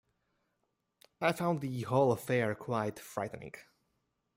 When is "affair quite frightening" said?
2.11-3.53